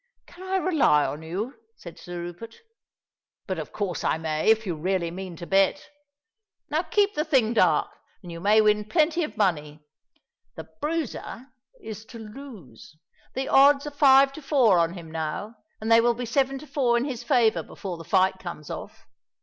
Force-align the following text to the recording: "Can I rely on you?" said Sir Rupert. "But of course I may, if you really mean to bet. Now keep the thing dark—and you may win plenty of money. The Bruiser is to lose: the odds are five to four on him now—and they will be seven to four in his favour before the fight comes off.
"Can 0.25 0.41
I 0.41 0.55
rely 0.55 1.05
on 1.05 1.21
you?" 1.21 1.59
said 1.75 1.99
Sir 1.99 2.17
Rupert. 2.17 2.55
"But 3.45 3.59
of 3.59 3.71
course 3.71 4.03
I 4.03 4.17
may, 4.17 4.49
if 4.49 4.65
you 4.65 4.73
really 4.75 5.11
mean 5.11 5.35
to 5.35 5.45
bet. 5.45 5.91
Now 6.71 6.81
keep 6.81 7.13
the 7.13 7.23
thing 7.23 7.53
dark—and 7.53 8.31
you 8.31 8.39
may 8.39 8.61
win 8.61 8.85
plenty 8.85 9.23
of 9.23 9.37
money. 9.37 9.85
The 10.55 10.67
Bruiser 10.81 11.49
is 11.79 12.03
to 12.05 12.17
lose: 12.17 12.97
the 13.35 13.47
odds 13.47 13.85
are 13.85 13.91
five 13.91 14.33
to 14.33 14.41
four 14.41 14.79
on 14.79 14.95
him 14.95 15.11
now—and 15.11 15.91
they 15.91 16.01
will 16.01 16.15
be 16.15 16.25
seven 16.25 16.57
to 16.57 16.65
four 16.65 16.97
in 16.97 17.05
his 17.05 17.21
favour 17.21 17.61
before 17.61 17.97
the 17.97 18.03
fight 18.03 18.39
comes 18.39 18.71
off. 18.71 19.05